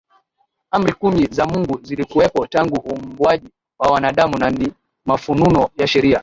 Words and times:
Amri 0.71 0.93
kumi 0.93 1.27
za 1.31 1.45
Mungu 1.45 1.79
zilikuwepo 1.83 2.47
tangu 2.47 2.75
Uumbwaji 2.89 3.49
wa 3.79 3.87
Wanadamu 3.91 4.37
na 4.37 4.49
ni 4.49 4.73
mafunuo 5.05 5.71
ya 5.77 5.87
Sheria 5.87 6.19